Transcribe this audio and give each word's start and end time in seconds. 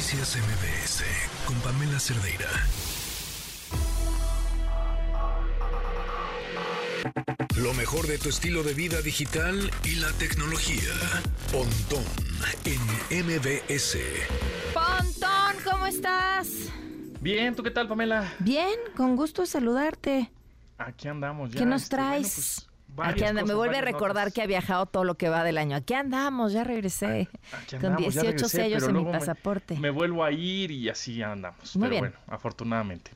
Noticias 0.00 0.38
MBS 0.38 1.04
con 1.44 1.54
Pamela 1.56 2.00
Cerdeira. 2.00 2.48
Lo 7.58 7.74
mejor 7.74 8.06
de 8.06 8.16
tu 8.16 8.30
estilo 8.30 8.62
de 8.62 8.72
vida 8.72 9.02
digital 9.02 9.70
y 9.84 9.96
la 9.96 10.10
tecnología. 10.12 10.94
Pontón 11.52 12.02
en 12.64 13.26
MBS. 13.26 13.98
Pontón, 14.72 15.70
¿cómo 15.70 15.86
estás? 15.86 16.48
Bien, 17.20 17.54
¿tú 17.54 17.62
qué 17.62 17.70
tal, 17.70 17.86
Pamela? 17.86 18.32
Bien, 18.38 18.78
con 18.96 19.16
gusto 19.16 19.44
saludarte. 19.44 20.32
Aquí 20.78 21.08
andamos 21.08 21.50
ya. 21.50 21.58
¿Qué 21.58 21.66
nos 21.66 21.82
este, 21.82 21.96
traes? 21.96 22.22
bueno, 22.22 22.32
pues, 22.36 22.69
Aquí 22.98 23.24
anda, 23.24 23.44
me 23.44 23.54
vuelve 23.54 23.78
a 23.78 23.80
recordar 23.80 24.24
notas. 24.24 24.34
que 24.34 24.42
ha 24.42 24.46
viajado 24.46 24.86
todo 24.86 25.04
lo 25.04 25.16
que 25.16 25.28
va 25.28 25.42
del 25.44 25.58
año. 25.58 25.76
Aquí 25.76 25.94
andamos, 25.94 26.52
ya 26.52 26.64
regresé. 26.64 27.28
Aquí 27.52 27.76
con 27.76 27.86
andamos, 27.86 28.14
ya 28.14 28.22
18 28.22 28.26
regresé, 28.32 28.48
sellos 28.56 28.82
en 28.84 28.96
mi 28.96 29.04
me- 29.04 29.12
pasaporte. 29.12 29.76
Me, 29.78 29.90
vuelvo 29.90 30.24
a 30.24 30.32
ir 30.32 30.70
y 30.70 30.88
así 30.88 31.22
andamos. 31.22 31.76
Muy 31.76 31.88
pero 31.88 31.90
bien. 31.90 32.00
bueno, 32.02 32.16
afortunadamente. 32.26 33.10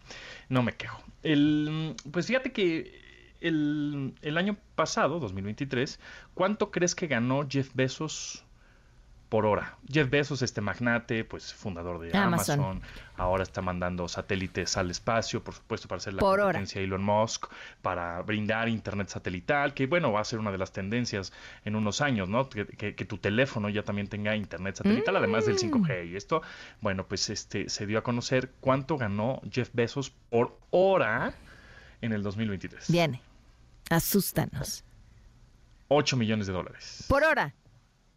No 0.48 0.62
me 0.62 0.73
quejo. 0.73 1.02
El, 1.23 1.95
pues 2.10 2.27
fíjate 2.27 2.52
que 2.52 3.02
el, 3.41 4.14
el 4.23 4.38
año 4.38 4.56
pasado, 4.74 5.19
2023, 5.20 5.98
¿cuánto 6.34 6.70
crees 6.70 6.95
que 6.95 7.06
ganó 7.06 7.47
Jeff 7.48 7.70
Bezos 7.75 8.44
por 9.34 9.47
hora? 9.47 9.77
Jeff 9.91 10.09
Bezos, 10.09 10.43
este 10.43 10.61
magnate, 10.61 11.24
pues 11.24 11.52
fundador 11.52 11.98
de 11.98 12.16
Amazon. 12.16 12.61
Amazon, 12.61 12.83
ahora 13.16 13.42
está 13.42 13.62
mandando 13.62 14.06
satélites 14.06 14.77
al 14.77 14.92
espacio, 14.92 15.42
por 15.42 15.55
supuesto, 15.55 15.88
para 15.88 15.97
hacer 15.97 16.15
la 16.15 16.20
Por 16.20 16.34
hora. 16.38 16.45
competencia 16.52 16.80
a 16.80 16.84
Elon 16.84 17.02
Musk, 17.02 17.47
para 17.83 18.23
brindar 18.23 18.69
internet 18.69 19.09
satelital, 19.09 19.75
que 19.75 19.89
bueno, 19.89 20.12
va 20.12 20.20
a 20.20 20.25
ser 20.25 20.39
una 20.39 20.52
de 20.52 20.59
las 20.59 20.70
tendencias 20.70 21.33
en 21.65 21.75
unos 21.75 22.01
años, 22.01 22.28
¿no? 22.28 22.48
Que, 22.48 22.65
que- 22.65 22.95
que 22.95 23.05
tu 23.05 23.19
teléfono 23.19 23.69
ya 23.70 23.83
también 23.83 24.06
tenga 24.06 24.37
internet 24.37 24.77
satelital, 24.77 25.16
además 25.16 25.47
del 25.47 25.59
5G. 25.59 26.11
Y 26.12 26.14
esto, 26.16 26.41
bueno, 26.80 27.05
pues 27.09 27.28
este 27.28 27.69
se 27.69 27.87
dio 27.89 27.98
a 27.98 28.03
conocer 28.05 28.53
cuánto 28.61 28.97
ganó 28.98 29.41
Jeff 29.51 29.70
Bezos 29.73 30.11
por 30.30 30.56
hora 30.70 31.34
en 32.03 32.12
el 32.12 32.23
2023. 32.23 32.89
Viene, 32.89 33.20
asústanos. 33.91 34.84
8 35.89 36.17
millones 36.17 36.47
de 36.47 36.53
dólares. 36.53 37.05
Por 37.08 37.25
hora. 37.25 37.53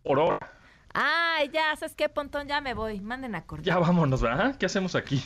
Por 0.04 0.20
hora. 0.20 0.54
Ay, 1.00 1.52
ya, 1.54 1.76
¿sabes 1.76 1.94
qué, 1.94 2.10
Pontón? 2.10 2.48
Ya 2.48 2.60
me 2.60 2.74
voy. 2.74 3.00
Manden 3.00 3.36
a 3.36 3.46
cortar. 3.46 3.64
Ya 3.64 3.78
vámonos, 3.78 4.20
¿verdad? 4.20 4.56
¿Qué 4.58 4.66
hacemos 4.66 4.96
aquí? 4.96 5.24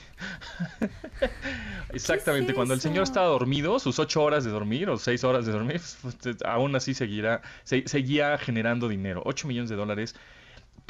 Exactamente, 1.94 2.52
es 2.52 2.56
cuando 2.56 2.74
el 2.74 2.82
señor 2.82 3.04
estaba 3.04 3.28
dormido, 3.28 3.80
sus 3.80 3.98
ocho 4.00 4.22
horas 4.22 4.44
de 4.44 4.52
dormir 4.52 4.90
o 4.90 4.98
seis 4.98 5.24
horas 5.24 5.46
de 5.46 5.54
dormir, 5.54 5.80
pues, 6.02 6.18
aún 6.46 6.76
así 6.76 6.94
seguirá, 6.94 7.42
se- 7.64 7.88
seguía 7.88 8.38
generando 8.38 8.90
dinero, 8.90 9.22
8 9.26 9.48
millones 9.48 9.70
de 9.70 9.78
dólares 9.78 10.16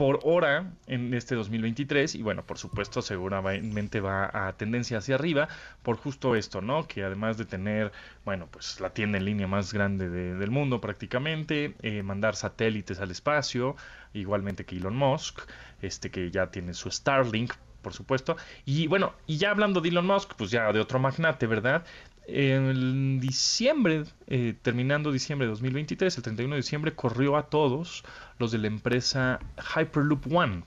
por 0.02 0.20
hora 0.24 0.74
en 0.88 1.14
este 1.14 1.36
2023 1.36 2.16
y 2.16 2.24
bueno, 2.24 2.44
por 2.44 2.58
supuesto 2.58 3.04
seguramente 3.04 4.00
va 4.02 4.32
a 4.48 4.52
tendencia 4.54 4.98
hacia 4.98 5.14
arriba 5.14 5.48
por 5.84 5.96
justo 5.98 6.36
esto, 6.36 6.60
¿no? 6.60 6.88
Que 6.88 7.04
además 7.04 7.38
de 7.38 7.46
tener, 7.46 7.92
bueno, 8.26 8.48
pues 8.50 8.80
la 8.80 8.96
tienda 8.96 9.20
en 9.20 9.26
línea 9.26 9.46
más 9.46 9.72
grande 9.74 10.10
de- 10.10 10.34
del 10.34 10.50
mundo 10.50 10.82
prácticamente, 10.82 11.76
eh, 11.84 12.02
mandar 12.02 12.36
satélites 12.36 13.00
al 13.00 13.12
espacio, 13.12 13.76
igualmente 14.12 14.66
que 14.66 14.78
Elon 14.78 14.96
Musk, 14.96 15.42
este 15.84 16.10
que 16.10 16.32
ya 16.32 16.50
tiene 16.50 16.74
su 16.74 16.90
Starlink, 16.90 17.54
por 17.84 17.94
supuesto, 17.94 18.38
y 18.66 18.88
bueno, 18.88 19.14
y 19.28 19.38
ya 19.38 19.52
hablando 19.52 19.82
de 19.82 19.90
Elon 19.90 20.08
Musk, 20.08 20.34
pues 20.36 20.50
ya 20.50 20.74
de 20.74 20.80
otro 20.80 20.98
magnate, 20.98 21.46
¿verdad? 21.46 21.86
En 22.28 23.20
diciembre, 23.20 24.04
eh, 24.28 24.54
terminando 24.62 25.12
diciembre 25.12 25.48
de 25.48 25.52
2023, 25.52 26.18
el 26.18 26.24
31 26.24 26.56
de 26.56 26.62
diciembre, 26.62 26.94
corrió 26.94 27.36
a 27.36 27.50
todos 27.50 28.04
los 28.38 28.52
de 28.52 28.60
la 28.60 28.68
empresa 28.68 29.40
Hyperloop 29.76 30.32
One, 30.32 30.64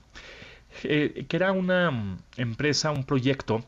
eh, 0.83 1.25
que 1.27 1.37
era 1.37 1.51
una 1.51 1.91
mm, 1.91 2.17
empresa, 2.37 2.91
un 2.91 3.03
proyecto 3.03 3.65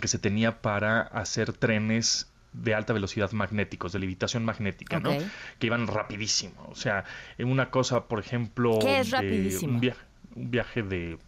que 0.00 0.08
se 0.08 0.18
tenía 0.18 0.62
para 0.62 1.02
hacer 1.02 1.52
trenes 1.52 2.32
de 2.52 2.74
alta 2.74 2.92
velocidad 2.92 3.30
magnéticos, 3.32 3.92
de 3.92 3.98
levitación 3.98 4.44
magnética. 4.44 5.00
¿no? 5.00 5.16
Que 5.58 5.66
iban 5.66 5.86
rapidísimo. 5.86 6.66
O 6.70 6.74
sea, 6.74 7.04
en 7.38 7.48
una 7.48 7.70
cosa, 7.70 8.04
por 8.04 8.20
ejemplo, 8.20 8.78
¿Qué 8.80 9.00
es 9.00 9.10
de 9.10 9.16
rapidísimo? 9.16 9.74
Un, 9.74 9.80
viaje, 9.80 10.00
un 10.34 10.50
viaje 10.50 10.82
de, 10.82 11.18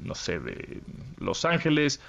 no 0.00 0.14
sé, 0.14 0.40
de 0.40 0.80
Los 1.18 1.44
Ángeles 1.44 2.00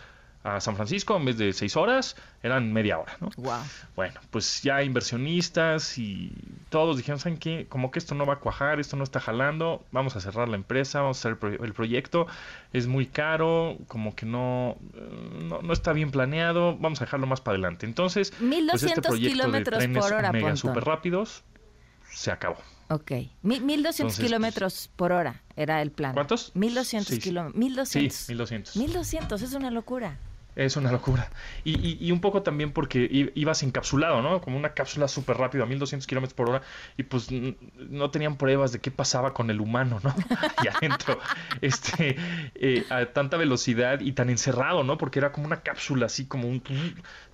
a 0.43 0.61
San 0.61 0.75
Francisco, 0.77 1.17
en 1.17 1.25
vez 1.25 1.37
de 1.37 1.51
seis 1.51 1.75
horas, 1.75 2.15
eran 2.43 2.71
media 2.71 2.97
hora, 2.97 3.17
¿no? 3.19 3.29
Wow. 3.37 3.59
Bueno, 3.97 4.19
pues 4.31 4.61
ya 4.63 4.81
inversionistas 4.83 5.97
y 5.97 6.31
todos 6.69 6.95
dijeron, 6.95 7.19
¿saben 7.19 7.37
qué? 7.37 7.65
Como 7.67 7.91
que 7.91 7.99
esto 7.99 8.15
no 8.15 8.25
va 8.25 8.35
a 8.35 8.39
cuajar, 8.39 8.79
esto 8.79 8.95
no 8.95 9.03
está 9.03 9.19
jalando, 9.19 9.83
vamos 9.91 10.15
a 10.15 10.21
cerrar 10.21 10.47
la 10.47 10.55
empresa, 10.55 11.01
vamos 11.01 11.17
a 11.17 11.19
hacer 11.19 11.31
el, 11.33 11.37
pro- 11.37 11.65
el 11.65 11.73
proyecto, 11.73 12.25
es 12.71 12.87
muy 12.87 13.05
caro, 13.05 13.77
como 13.89 14.15
que 14.15 14.25
no, 14.25 14.77
eh, 14.93 15.39
no, 15.43 15.61
no 15.61 15.73
está 15.73 15.91
bien 15.91 16.09
planeado, 16.09 16.77
vamos 16.77 17.01
a 17.01 17.05
dejarlo 17.05 17.27
más 17.27 17.41
para 17.41 17.55
adelante. 17.55 17.85
Entonces, 17.85 18.31
pues 18.31 18.41
1200 18.41 18.85
este 18.97 19.01
proyecto 19.01 19.27
de 19.27 19.41
kilómetros 19.43 19.77
trenes 19.79 20.03
por 20.03 20.13
hora, 20.13 20.31
mega 20.31 20.55
super 20.55 20.83
rápidos 20.85 21.43
se 22.11 22.31
acabó. 22.31 22.57
Ok. 22.91 23.11
Mi- 23.43 23.59
1200 23.59 23.99
Entonces, 23.99 24.25
kilómetros 24.25 24.89
por 24.95 25.11
hora 25.11 25.43
era 25.55 25.81
el 25.81 25.91
plan. 25.91 26.13
¿Cuántos? 26.13 26.55
1200 26.55 27.13
Sí, 27.15 27.19
kilómetros. 27.21 27.89
Sí, 27.89 27.99
1200. 27.99 28.27
1200. 28.29 28.75
1200, 28.77 29.41
es 29.43 29.53
una 29.53 29.69
locura. 29.69 30.17
Es 30.55 30.75
una 30.75 30.91
locura. 30.91 31.29
Y, 31.63 31.79
y- 31.79 31.97
y 32.05 32.11
un 32.11 32.19
poco 32.19 32.41
también 32.41 32.71
porque 32.73 33.07
ibas 33.35 33.63
encapsulado, 33.63 34.21
¿no? 34.21 34.41
Como 34.41 34.57
una 34.57 34.73
cápsula 34.73 35.07
súper 35.07 35.37
rápida, 35.37 35.63
a 35.63 35.65
1200 35.67 36.05
kilómetros 36.05 36.33
por 36.35 36.49
hora, 36.49 36.61
y 36.97 37.03
pues 37.03 37.29
no 37.31 38.09
tenían 38.11 38.35
pruebas 38.35 38.71
de 38.73 38.79
qué 38.79 38.91
pasaba 38.91 39.33
con 39.33 39.49
el 39.51 39.61
humano, 39.61 39.99
¿no? 40.03 40.13
y 40.63 40.67
adentro, 40.67 41.17
este, 41.61 42.17
eh, 42.55 42.83
a 42.89 43.05
tanta 43.07 43.37
velocidad 43.37 44.01
y 44.01 44.11
tan 44.11 44.29
encerrado, 44.29 44.83
¿no? 44.83 44.97
Porque 44.97 45.19
era 45.19 45.31
como 45.31 45.45
una 45.47 45.61
cápsula, 45.61 46.07
así 46.07 46.25
como 46.25 46.47
un. 46.49 46.61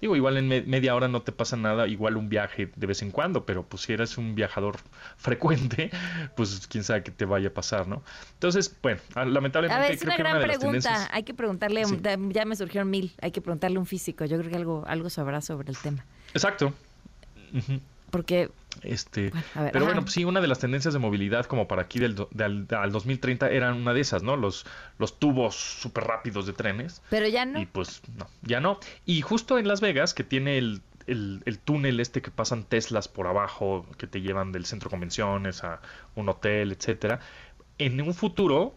Digo, 0.01 0.15
igual 0.15 0.37
en 0.37 0.47
me- 0.47 0.61
media 0.61 0.93
hora 0.93 1.07
no 1.07 1.21
te 1.23 1.31
pasa 1.31 1.57
nada, 1.57 1.87
igual 1.87 2.17
un 2.17 2.29
viaje 2.29 2.69
de 2.75 2.85
vez 2.87 3.01
en 3.01 3.09
cuando, 3.11 3.45
pero 3.45 3.63
pues 3.63 3.83
si 3.83 3.93
eres 3.93 4.17
un 4.19 4.35
viajador 4.35 4.75
frecuente, 5.17 5.89
pues 6.35 6.67
quién 6.67 6.83
sabe 6.83 7.01
qué 7.03 7.11
te 7.11 7.25
vaya 7.25 7.47
a 7.49 7.53
pasar, 7.53 7.87
¿no? 7.87 8.03
Entonces, 8.33 8.75
bueno, 8.83 8.99
A 9.15 9.25
lamentablemente 9.25 9.81
ver, 9.81 9.91
es 9.93 9.99
creo 9.99 10.09
una 10.09 10.15
que 10.17 10.21
gran 10.23 10.31
una 10.33 10.41
de 10.41 10.47
las 10.47 10.57
pregunta. 10.57 10.81
tendencias. 10.89 11.09
Hay 11.11 11.23
que 11.23 11.33
preguntarle, 11.33 11.85
Sí. 11.85 11.99
ya 12.29 12.45
me 12.45 12.55
surgieron 12.55 12.89
mil, 12.89 13.04
hay 13.21 13.31
que 13.31 13.41
preguntarle 13.41 13.77
a 13.77 13.79
un 13.79 13.85
físico. 13.85 14.25
Yo 14.25 14.37
creo 14.37 14.49
que 14.49 14.55
algo, 14.57 14.83
algo 14.87 15.09
sabrá 15.09 15.41
sobre 15.41 15.69
el 15.71 15.77
tema. 15.77 16.05
Exacto. 16.33 16.73
Porque, 18.11 18.49
Este, 18.81 19.29
Bueno, 19.29 19.45
ver, 19.55 19.71
pero 19.71 19.85
ajá. 19.85 19.93
bueno, 19.93 20.01
pues 20.01 20.13
sí, 20.13 20.25
una 20.25 20.41
de 20.41 20.47
las 20.47 20.59
tendencias 20.59 20.93
de 20.93 20.99
movilidad 20.99 21.45
como 21.45 21.67
para 21.67 21.83
aquí 21.83 21.99
del, 21.99 22.15
al 22.77 22.91
2030 22.91 23.49
eran 23.49 23.75
una 23.75 23.93
de 23.93 24.01
esas, 24.01 24.21
¿no? 24.23 24.35
Los, 24.35 24.65
los 24.99 25.17
tubos 25.19 25.55
súper 25.55 26.03
rápidos 26.05 26.45
de 26.45 26.53
trenes. 26.53 27.01
pero 27.09 27.27
ya 27.27 27.45
no. 27.45 27.59
Y 27.59 27.65
pues 27.65 28.01
no, 28.17 28.27
ya 28.41 28.59
no. 28.59 28.79
Y 29.05 29.21
justo 29.21 29.57
en 29.57 29.67
Las 29.67 29.79
Vegas, 29.81 30.13
que 30.13 30.23
tiene 30.23 30.57
el, 30.57 30.81
el- 31.07 31.41
el 31.45 31.59
túnel 31.59 31.99
este 31.99 32.21
que 32.21 32.31
pasan 32.31 32.63
Teslas 32.63 33.07
por 33.07 33.27
abajo, 33.27 33.85
que 33.97 34.07
te 34.07 34.21
llevan 34.21 34.51
del 34.51 34.65
centro 34.65 34.89
de 34.89 34.91
convenciones 34.91 35.63
a 35.63 35.79
un 36.15 36.27
hotel, 36.29 36.71
etcétera. 36.73 37.19
En 37.77 37.99
un 38.01 38.13
futuro, 38.13 38.73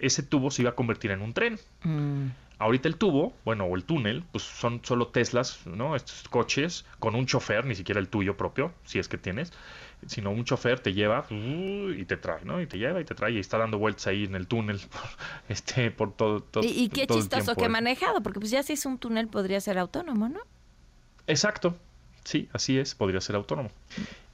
ese 0.00 0.22
tubo 0.22 0.50
se 0.50 0.62
iba 0.62 0.70
a 0.70 0.74
convertir 0.74 1.10
en 1.10 1.20
un 1.22 1.32
tren. 1.34 1.58
Mm, 1.82 2.28
Ahorita 2.58 2.88
el 2.88 2.96
tubo, 2.96 3.34
bueno, 3.44 3.64
o 3.64 3.76
el 3.76 3.84
túnel, 3.84 4.24
pues 4.30 4.44
son 4.44 4.80
solo 4.84 5.08
Teslas, 5.08 5.66
¿no? 5.66 5.96
Estos 5.96 6.28
coches 6.28 6.84
con 7.00 7.14
un 7.14 7.26
chofer, 7.26 7.64
ni 7.64 7.74
siquiera 7.74 8.00
el 8.00 8.08
tuyo 8.08 8.36
propio, 8.36 8.72
si 8.84 8.98
es 8.98 9.08
que 9.08 9.18
tienes, 9.18 9.52
sino 10.06 10.30
un 10.30 10.44
chofer 10.44 10.80
te 10.80 10.92
lleva 10.92 11.26
y 11.30 12.04
te 12.04 12.16
trae, 12.16 12.44
¿no? 12.44 12.60
Y 12.60 12.66
te 12.66 12.78
lleva 12.78 13.00
y 13.00 13.04
te 13.04 13.14
trae 13.14 13.32
y 13.32 13.38
está 13.38 13.58
dando 13.58 13.78
vueltas 13.78 14.06
ahí 14.06 14.24
en 14.24 14.34
el 14.34 14.46
túnel, 14.46 14.80
este, 15.48 15.90
por 15.90 16.12
todo, 16.12 16.40
todo 16.40 16.64
y, 16.64 16.68
y 16.68 16.88
qué 16.88 17.06
todo 17.06 17.18
el 17.18 17.24
chistoso 17.24 17.44
tiempo, 17.44 17.62
que 17.62 17.68
manejado, 17.68 18.22
porque 18.22 18.38
pues 18.38 18.50
ya 18.50 18.62
si 18.62 18.74
es 18.74 18.86
un 18.86 18.98
túnel 18.98 19.28
podría 19.28 19.60
ser 19.60 19.78
autónomo, 19.78 20.28
¿no? 20.28 20.40
Exacto, 21.26 21.76
sí, 22.22 22.48
así 22.52 22.78
es, 22.78 22.94
podría 22.94 23.20
ser 23.20 23.36
autónomo. 23.36 23.70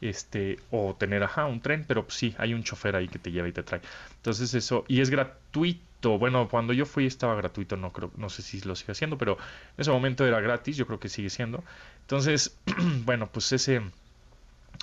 Este, 0.00 0.58
o 0.70 0.94
tener, 0.94 1.22
ajá, 1.22 1.46
un 1.46 1.60
tren, 1.60 1.84
pero 1.86 2.04
pues, 2.04 2.16
sí, 2.16 2.34
hay 2.38 2.54
un 2.54 2.64
chofer 2.64 2.96
ahí 2.96 3.08
que 3.08 3.18
te 3.18 3.30
lleva 3.30 3.48
y 3.48 3.52
te 3.52 3.62
trae. 3.62 3.80
Entonces 4.16 4.54
eso, 4.54 4.84
y 4.88 5.00
es 5.00 5.10
gratuito. 5.10 5.89
Bueno, 6.02 6.48
cuando 6.48 6.72
yo 6.72 6.86
fui 6.86 7.06
estaba 7.06 7.34
gratuito, 7.34 7.76
no 7.76 7.92
creo, 7.92 8.10
no 8.16 8.28
sé 8.28 8.42
si 8.42 8.60
lo 8.62 8.74
sigue 8.74 8.92
haciendo, 8.92 9.18
pero 9.18 9.36
en 9.76 9.80
ese 9.82 9.90
momento 9.90 10.26
era 10.26 10.40
gratis, 10.40 10.76
yo 10.76 10.86
creo 10.86 10.98
que 10.98 11.08
sigue 11.08 11.30
siendo. 11.30 11.62
Entonces, 12.02 12.56
bueno, 13.04 13.28
pues 13.30 13.52
ese 13.52 13.82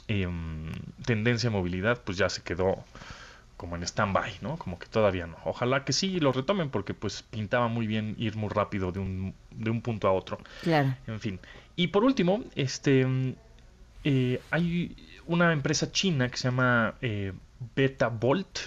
em, 0.08 0.72
tendencia 1.06 1.50
a 1.50 1.52
movilidad, 1.52 2.02
pues 2.04 2.18
ya 2.18 2.30
se 2.30 2.44
quedó 2.44 2.84
como 3.58 3.76
en 3.76 3.84
stand-by, 3.84 4.38
¿no? 4.42 4.58
Como 4.58 4.78
que 4.78 4.86
todavía 4.86 5.26
no. 5.26 5.38
Ojalá 5.44 5.84
que 5.84 5.92
sí 5.92 6.20
lo 6.20 6.32
retomen 6.32 6.70
porque 6.70 6.94
pues 6.94 7.24
pintaba 7.24 7.68
muy 7.68 7.88
bien 7.88 8.16
ir 8.20 8.36
muy 8.36 8.50
rápido 8.50 8.92
de 8.92 9.00
un, 9.00 9.34
de 9.52 9.72
un 9.72 9.82
punto 9.82 10.08
a 10.08 10.12
otro. 10.12 10.38
Claro. 10.62 10.96
En 11.08 11.20
fin. 11.20 11.40
Y 11.76 11.88
por 11.88 12.04
último, 12.04 12.44
este 12.56 13.06
mm, 13.06 13.36
eh, 14.04 14.42
hay 14.52 14.96
una 15.26 15.52
empresa 15.52 15.92
china 15.92 16.30
que 16.30 16.38
se 16.38 16.46
llama 16.46 16.96
eh, 17.02 17.34
Betavolt 17.76 18.60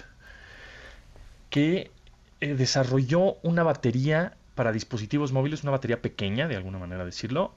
que 1.49 1.91
eh, 2.41 2.55
desarrolló 2.55 3.37
una 3.43 3.63
batería 3.63 4.35
para 4.55 4.71
dispositivos 4.71 5.31
móviles, 5.31 5.63
una 5.63 5.71
batería 5.71 6.01
pequeña, 6.01 6.47
de 6.47 6.55
alguna 6.57 6.77
manera 6.77 7.05
decirlo, 7.05 7.53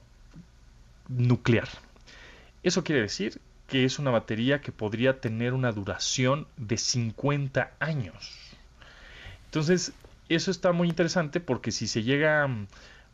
nuclear. 1.09 1.67
Eso 2.63 2.83
quiere 2.83 3.01
decir 3.01 3.39
que 3.67 3.83
es 3.83 3.99
una 3.99 4.11
batería 4.11 4.61
que 4.61 4.71
podría 4.71 5.19
tener 5.19 5.53
una 5.53 5.71
duración 5.71 6.47
de 6.57 6.77
50 6.77 7.71
años. 7.79 8.31
Entonces, 9.45 9.93
eso 10.29 10.51
está 10.51 10.71
muy 10.71 10.87
interesante 10.87 11.39
porque 11.39 11.71
si 11.71 11.87
se 11.87 12.03
llega, 12.03 12.49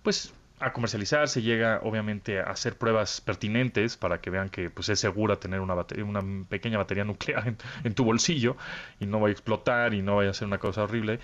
pues, 0.03 0.33
a 0.61 0.73
comercializar, 0.73 1.27
se 1.27 1.41
llega 1.41 1.79
obviamente 1.83 2.39
a 2.39 2.43
hacer 2.43 2.77
pruebas 2.77 3.19
pertinentes 3.19 3.97
para 3.97 4.21
que 4.21 4.29
vean 4.29 4.49
que 4.49 4.69
pues 4.69 4.89
es 4.89 4.99
segura 4.99 5.37
tener 5.37 5.59
una 5.59 5.73
batería, 5.73 6.05
una 6.05 6.21
pequeña 6.47 6.77
batería 6.77 7.03
nuclear 7.03 7.55
en, 7.83 7.93
tu 7.95 8.03
bolsillo 8.03 8.55
y 8.99 9.07
no 9.07 9.19
va 9.19 9.29
a 9.29 9.31
explotar 9.31 9.93
y 9.93 10.03
no 10.03 10.17
vaya 10.17 10.29
a 10.29 10.33
ser 10.33 10.47
una 10.47 10.59
cosa 10.59 10.83
horrible. 10.83 11.19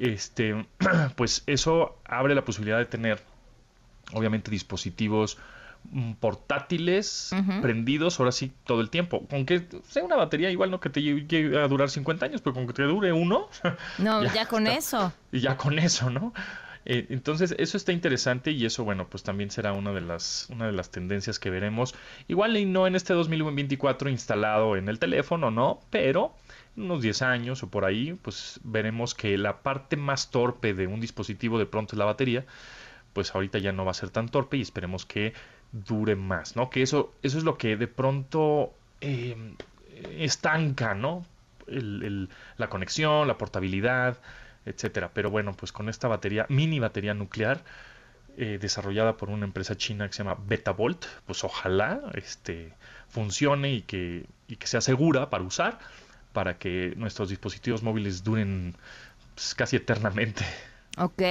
Este, 0.00 0.66
pues 1.14 1.44
eso 1.46 1.98
abre 2.04 2.34
la 2.34 2.44
posibilidad 2.44 2.78
de 2.78 2.86
tener 2.86 3.20
obviamente 4.14 4.50
dispositivos 4.50 5.38
mm, 5.90 6.14
portátiles 6.14 7.32
prendidos 7.60 8.18
ahora 8.18 8.32
sí 8.32 8.50
todo 8.64 8.80
el 8.80 8.88
tiempo. 8.88 9.26
Aunque 9.30 9.66
sea 9.86 10.02
una 10.02 10.16
batería 10.16 10.50
igual 10.50 10.70
no 10.70 10.80
que 10.80 10.88
te 10.88 11.02
llegue 11.02 11.58
a 11.58 11.68
durar 11.68 11.90
50 11.90 12.24
años, 12.24 12.40
pero 12.40 12.54
con 12.54 12.66
que 12.66 12.72
te 12.72 12.82
dure 12.82 13.12
uno. 13.12 13.48
No, 13.98 14.24
ya, 14.34 14.46
con 14.46 14.66
eso. 14.66 15.12
Y 15.30 15.40
ya 15.40 15.58
con 15.58 15.78
eso, 15.78 16.08
¿no? 16.08 16.32
Eh, 16.86 17.06
entonces, 17.10 17.54
eso 17.58 17.76
está 17.76 17.92
interesante 17.92 18.52
y 18.52 18.64
eso, 18.64 18.84
bueno, 18.84 19.06
pues 19.06 19.22
también 19.22 19.50
será 19.50 19.74
una 19.74 19.92
de 19.92 20.00
las, 20.00 20.48
una 20.50 20.66
de 20.66 20.72
las 20.72 20.90
tendencias 20.90 21.38
que 21.38 21.50
veremos. 21.50 21.94
Igual 22.26 22.56
y 22.56 22.64
no 22.64 22.86
en 22.86 22.96
este 22.96 23.12
2024 23.12 24.08
instalado 24.08 24.76
en 24.76 24.88
el 24.88 24.98
teléfono, 24.98 25.50
¿no? 25.50 25.80
Pero 25.90 26.34
unos 26.82 27.02
10 27.02 27.22
años 27.22 27.62
o 27.62 27.68
por 27.70 27.84
ahí, 27.84 28.14
pues 28.14 28.60
veremos 28.64 29.14
que 29.14 29.36
la 29.38 29.62
parte 29.62 29.96
más 29.96 30.30
torpe 30.30 30.74
de 30.74 30.86
un 30.86 31.00
dispositivo 31.00 31.58
de 31.58 31.66
pronto 31.66 31.94
es 31.94 31.98
la 31.98 32.04
batería. 32.04 32.46
Pues 33.12 33.34
ahorita 33.34 33.58
ya 33.58 33.72
no 33.72 33.84
va 33.84 33.90
a 33.90 33.94
ser 33.94 34.10
tan 34.10 34.28
torpe 34.28 34.56
y 34.56 34.62
esperemos 34.62 35.06
que 35.06 35.32
dure 35.72 36.16
más, 36.16 36.56
¿no? 36.56 36.70
Que 36.70 36.82
eso, 36.82 37.12
eso 37.22 37.38
es 37.38 37.44
lo 37.44 37.58
que 37.58 37.76
de 37.76 37.88
pronto 37.88 38.72
eh, 39.00 39.36
estanca, 40.18 40.94
¿no? 40.94 41.24
la 41.66 42.68
conexión, 42.68 43.28
la 43.28 43.38
portabilidad, 43.38 44.18
etcétera. 44.64 45.10
Pero 45.14 45.30
bueno, 45.30 45.52
pues 45.54 45.70
con 45.72 45.88
esta 45.88 46.08
batería, 46.08 46.46
mini 46.48 46.80
batería 46.80 47.14
nuclear, 47.14 47.62
eh, 48.36 48.58
desarrollada 48.60 49.16
por 49.16 49.30
una 49.30 49.44
empresa 49.44 49.76
china 49.76 50.06
que 50.08 50.14
se 50.14 50.24
llama 50.24 50.36
Betavolt, 50.46 51.04
pues 51.26 51.44
ojalá 51.44 52.00
este, 52.14 52.72
funcione 53.08 53.72
y 53.72 53.82
que, 53.82 54.26
y 54.48 54.56
que 54.56 54.66
sea 54.66 54.80
segura 54.80 55.30
para 55.30 55.44
usar, 55.44 55.78
para 56.32 56.58
que 56.58 56.94
nuestros 56.96 57.28
dispositivos 57.28 57.82
móviles 57.82 58.22
duren 58.22 58.74
pues, 59.34 59.54
casi 59.54 59.76
eternamente. 59.76 60.44
Ok. 60.98 61.22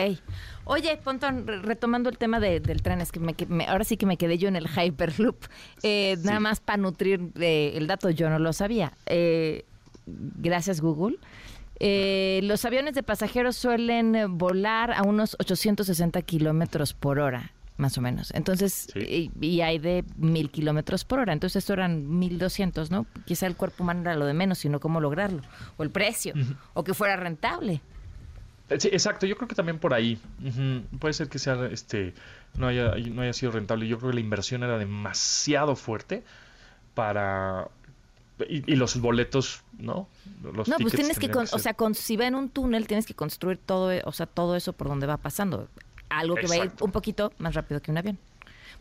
Oye, 0.65 0.97
Pontón, 0.97 1.45
retomando 1.47 2.09
el 2.09 2.17
tema 2.17 2.39
del 2.39 2.81
tren, 2.81 3.01
es 3.01 3.11
que 3.11 3.19
me, 3.19 3.65
ahora 3.67 3.83
sí 3.83 3.97
que 3.97 4.05
me 4.05 4.17
quedé 4.17 4.37
yo 4.37 4.47
en 4.47 4.55
el 4.55 4.67
Hyperloop. 4.67 5.45
Eh, 5.83 6.17
Nada 6.23 6.39
más 6.39 6.59
para 6.59 6.77
nutrir 6.77 7.31
eh, 7.39 7.73
el 7.75 7.87
dato, 7.87 8.09
yo 8.09 8.29
no 8.29 8.39
lo 8.39 8.53
sabía. 8.53 8.93
Eh, 9.05 9.65
gracias, 10.05 10.81
Google. 10.81 11.17
Eh, 11.79 12.41
los 12.43 12.65
aviones 12.65 12.93
de 12.93 13.03
pasajeros 13.03 13.55
suelen 13.55 14.37
volar 14.37 14.91
a 14.91 15.03
unos 15.03 15.35
860 15.39 16.21
kilómetros 16.23 16.93
por 16.93 17.19
hora, 17.19 17.53
más 17.79 17.97
o 17.97 18.01
menos. 18.01 18.31
Entonces, 18.35 18.89
y, 18.95 19.61
hay 19.61 19.79
de 19.79 20.03
mil 20.17 20.51
kilómetros 20.51 21.05
por 21.05 21.19
hora. 21.19 21.33
Entonces, 21.33 21.63
esto 21.63 21.73
eran 21.73 22.19
1200, 22.19 22.91
¿no? 22.91 23.05
Quizá 23.25 23.47
el 23.47 23.55
cuerpo 23.55 23.83
humano 23.83 24.01
era 24.01 24.15
lo 24.15 24.25
de 24.25 24.33
menos, 24.33 24.59
sino 24.59 24.79
cómo 24.79 24.99
lograrlo. 24.99 25.41
O 25.77 25.83
el 25.83 25.89
precio, 25.89 26.33
o 26.73 26.83
que 26.83 26.93
fuera 26.93 27.15
rentable. 27.15 27.81
Sí, 28.77 28.89
exacto, 28.91 29.25
yo 29.25 29.35
creo 29.35 29.47
que 29.47 29.55
también 29.55 29.79
por 29.79 29.93
ahí. 29.93 30.19
Puede 30.99 31.13
ser 31.13 31.29
que 31.29 31.39
sea 31.39 31.67
este 31.71 32.13
no 32.55 32.67
haya, 32.67 32.93
no 32.95 33.21
haya 33.21 33.33
sido 33.33 33.51
rentable. 33.53 33.87
Yo 33.87 33.97
creo 33.97 34.11
que 34.11 34.15
la 34.15 34.21
inversión 34.21 34.63
era 34.63 34.77
demasiado 34.77 35.75
fuerte 35.75 36.23
para, 36.93 37.69
y, 38.47 38.75
los 38.75 38.99
boletos, 38.99 39.63
¿no? 39.77 40.07
Los 40.53 40.67
no, 40.67 40.77
pues 40.77 40.93
tienes 40.93 41.17
que, 41.17 41.31
o 41.31 41.59
sea, 41.59 41.73
con, 41.73 41.95
si 41.95 42.17
ven 42.17 42.35
un 42.35 42.49
túnel 42.49 42.87
tienes 42.87 43.05
que 43.05 43.13
construir 43.13 43.57
todo, 43.57 43.91
o 44.05 44.11
sea, 44.11 44.25
todo 44.25 44.55
eso 44.55 44.73
por 44.73 44.87
donde 44.87 45.07
va 45.07 45.17
pasando. 45.17 45.67
Algo 46.09 46.35
que 46.35 46.47
va 46.47 46.55
a 46.55 46.57
ir 46.65 46.71
un 46.81 46.91
poquito 46.91 47.31
más 47.37 47.53
rápido 47.53 47.81
que 47.81 47.91
un 47.91 47.97
avión. 47.97 48.17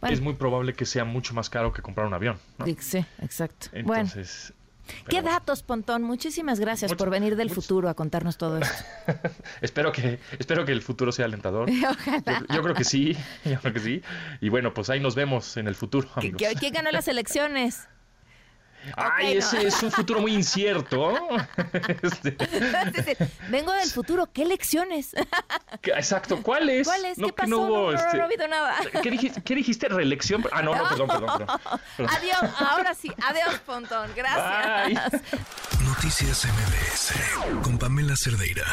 Es 0.03 0.21
muy 0.21 0.35
probable 0.35 0.75
que 0.75 0.87
sea 0.87 1.05
mucho 1.05 1.35
más 1.35 1.51
caro 1.51 1.73
que 1.73 1.83
comprar 1.83 2.07
un 2.07 2.15
avión. 2.15 2.39
¿no? 2.59 2.67
Sí, 2.79 3.05
exacto. 3.21 3.69
Entonces, 3.73 4.53
¿Qué 5.09 5.23
datos, 5.23 5.63
Pontón? 5.63 6.03
Muchísimas 6.03 6.61
gracias 6.61 6.95
por 6.95 7.11
venir 7.11 7.37
del 7.37 7.51
futuro 7.51 7.89
a 7.89 7.95
contarnos 7.95 8.39
todo 8.39 8.59
esto. 8.59 8.85
espero, 9.61 9.93
que, 9.93 10.19
espero 10.39 10.65
que 10.65 10.73
el 10.73 10.83
futuro 10.83 11.13
sea 11.13 11.27
alentador. 11.27 11.69
Ojalá. 11.91 12.45
Yo, 12.55 12.63
creo 12.63 12.75
que 12.75 12.85
sí, 12.85 13.17
yo 13.45 13.59
creo 13.61 13.73
que 13.73 13.81
sí. 13.81 14.03
Y 14.41 14.49
bueno, 14.49 14.75
pues 14.75 14.91
ahí 14.91 15.01
nos 15.01 15.15
vemos 15.15 15.57
en 15.57 15.69
el 15.69 15.75
futuro. 15.75 16.09
¿Quién 16.21 16.73
ganó 16.73 16.91
las 16.91 17.09
elecciones? 17.09 17.89
Ay, 18.97 19.37
ese 19.39 19.67
es 19.67 19.83
un 19.83 19.91
futuro 19.91 20.21
muy 20.21 20.35
incierto. 20.35 21.15
Este. 22.03 22.37
Vengo 23.49 23.73
del 23.73 23.91
futuro, 23.91 24.29
¿qué 24.33 24.45
lecciones? 24.45 25.15
Exacto, 25.83 26.43
¿cuáles? 26.43 26.87
¿Cuáles? 26.87 27.19
¿Qué 27.19 27.33
pasó? 27.33 27.49
No, 27.49 27.93
este... 27.93 28.17
no, 28.19 28.29
no, 28.29 28.49
nada. 28.49 28.77
¿Qué 29.03 29.11
dijiste? 29.11 29.43
¿Qué 29.43 29.55
dijiste? 29.55 29.89
¿Reelección? 29.89 30.45
Ah, 30.53 30.63
no, 30.63 30.75
no, 30.75 30.89
perdón, 30.89 31.09
perdón, 31.09 31.39
perdón. 31.39 31.61
Adiós, 32.17 32.53
ahora 32.59 32.95
sí. 32.95 33.13
Adiós, 33.27 33.61
Pontón. 33.67 34.11
Gracias. 34.15 35.23
Noticias 35.85 36.47
MBS 36.47 37.63
con 37.63 37.79
Pamela 37.79 38.15
Cerdeira. 38.17 38.65